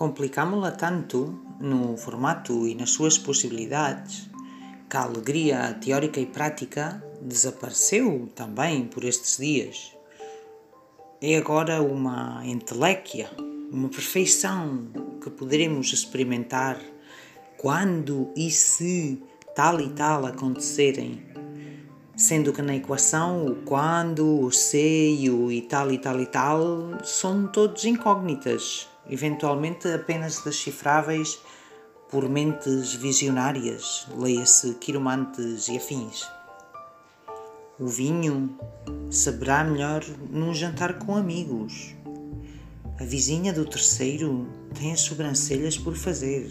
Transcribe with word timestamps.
Complicámo-la 0.00 0.70
tanto 0.70 1.38
no 1.60 1.94
formato 1.94 2.66
e 2.66 2.74
nas 2.74 2.88
suas 2.88 3.18
possibilidades 3.18 4.30
que 4.88 4.96
a 4.96 5.02
alegria 5.02 5.74
teórica 5.74 6.18
e 6.18 6.24
prática 6.24 7.04
desapareceu 7.20 8.26
também 8.34 8.86
por 8.86 9.04
estes 9.04 9.36
dias. 9.36 9.94
É 11.20 11.36
agora 11.36 11.82
uma 11.82 12.40
entelequia, 12.46 13.30
uma 13.70 13.90
perfeição 13.90 14.88
que 15.22 15.28
poderemos 15.28 15.92
experimentar 15.92 16.80
quando 17.58 18.32
e 18.34 18.50
se 18.50 19.22
tal 19.54 19.82
e 19.82 19.90
tal 19.90 20.24
acontecerem, 20.24 21.26
sendo 22.16 22.54
que 22.54 22.62
na 22.62 22.74
equação 22.74 23.44
o 23.44 23.56
quando, 23.66 24.46
o 24.46 24.50
se 24.50 25.18
e 25.20 25.28
o 25.28 25.52
e 25.52 25.60
tal 25.60 25.92
e 25.92 25.98
tal 25.98 26.18
e 26.18 26.26
tal 26.26 27.04
são 27.04 27.46
todos 27.46 27.84
incógnitas, 27.84 28.88
eventualmente 29.10 29.88
apenas 29.92 30.42
decifráveis 30.42 31.40
por 32.08 32.28
mentes 32.28 32.94
visionárias, 32.94 34.06
leia-se 34.16 34.74
quiromantes 34.74 35.68
e 35.68 35.76
afins. 35.76 36.26
O 37.78 37.86
vinho 37.86 38.56
saberá 39.10 39.64
melhor 39.64 40.04
num 40.30 40.54
jantar 40.54 40.98
com 40.98 41.16
amigos. 41.16 41.94
A 43.00 43.04
vizinha 43.04 43.52
do 43.52 43.64
terceiro 43.64 44.46
tem 44.78 44.92
as 44.92 45.00
sobrancelhas 45.00 45.78
por 45.78 45.96
fazer, 45.96 46.50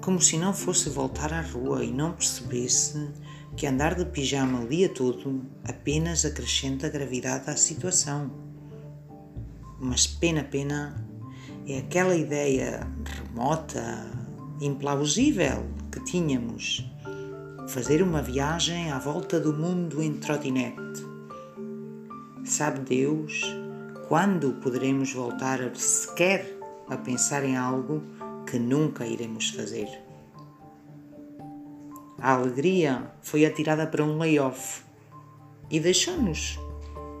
como 0.00 0.20
se 0.20 0.36
não 0.36 0.52
fosse 0.52 0.88
voltar 0.88 1.32
à 1.32 1.40
rua 1.40 1.84
e 1.84 1.92
não 1.92 2.12
percebesse 2.12 3.08
que 3.56 3.66
andar 3.66 3.94
de 3.94 4.04
pijama 4.06 4.62
o 4.62 4.68
dia 4.68 4.88
todo 4.88 5.42
apenas 5.64 6.24
acrescenta 6.24 6.88
gravidade 6.88 7.48
à 7.50 7.56
situação. 7.56 8.30
Mas 9.78 10.06
pena, 10.06 10.42
pena 10.42 11.09
é 11.72 11.78
aquela 11.78 12.16
ideia 12.16 12.86
remota, 13.04 14.10
implausível 14.60 15.64
que 15.92 16.02
tínhamos 16.04 16.84
fazer 17.68 18.02
uma 18.02 18.20
viagem 18.20 18.90
à 18.90 18.98
volta 18.98 19.38
do 19.38 19.52
mundo 19.52 20.02
em 20.02 20.14
trotinete. 20.14 21.06
Sabe 22.44 22.80
Deus 22.80 23.42
quando 24.08 24.54
poderemos 24.54 25.12
voltar 25.12 25.62
a 25.62 25.72
sequer 25.74 26.58
a 26.88 26.96
pensar 26.96 27.44
em 27.44 27.56
algo 27.56 28.02
que 28.44 28.58
nunca 28.58 29.06
iremos 29.06 29.50
fazer. 29.50 29.88
A 32.18 32.32
alegria 32.32 33.12
foi 33.22 33.46
atirada 33.46 33.86
para 33.86 34.04
um 34.04 34.18
layoff 34.18 34.82
e 35.70 35.78
deixou-nos, 35.78 36.58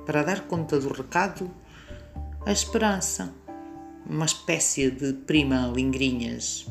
para 0.04 0.24
dar 0.24 0.48
conta 0.48 0.80
do 0.80 0.92
recado, 0.92 1.48
a 2.44 2.50
esperança, 2.50 3.32
uma 4.10 4.24
espécie 4.24 4.90
de 4.90 5.12
prima 5.12 5.72
lingrinhas 5.72 6.66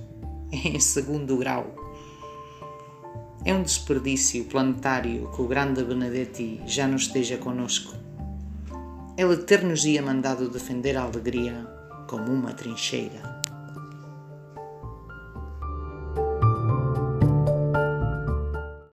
em 0.52 0.78
segundo 0.78 1.38
grau. 1.38 1.74
É 3.46 3.54
um 3.54 3.64
desperdício 3.64 4.44
planetário 4.44 5.32
que 5.34 5.42
o 5.42 5.48
grande 5.48 5.82
Benedetti 5.86 6.62
já 6.68 6.86
não 6.86 6.98
esteja 6.98 7.38
conosco. 7.38 7.96
Ele 9.18 9.38
ter-nos-ia 9.38 10.02
mandado 10.02 10.50
defender 10.50 10.98
a 10.98 11.04
alegria 11.04 11.66
como 12.08 12.30
uma 12.34 12.52
trincheira. 12.52 13.39